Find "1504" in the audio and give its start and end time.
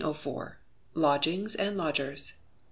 0.03-0.57